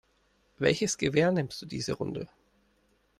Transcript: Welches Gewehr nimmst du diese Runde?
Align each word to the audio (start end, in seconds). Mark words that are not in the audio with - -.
Welches 0.57 0.97
Gewehr 0.97 1.31
nimmst 1.31 1.61
du 1.61 1.67
diese 1.67 1.93
Runde? 1.93 2.27